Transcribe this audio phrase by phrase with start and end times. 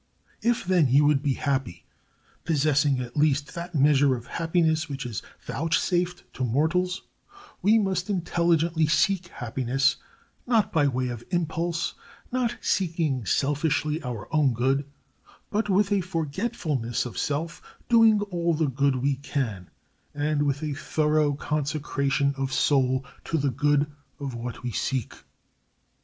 [0.41, 1.85] If, then, you would be happy,
[2.43, 7.03] possessing at least that measure of happiness which is vouchsafed to mortals,
[7.61, 9.97] we must intelligently seek happiness,
[10.47, 11.93] not by way of impulse,
[12.31, 14.85] not seeking selfishly our own good,
[15.51, 19.69] but with a forgetfulness of self doing all the good we can,
[20.15, 23.85] and with a thorough consecration of soul to the good
[24.19, 25.13] of what we seek.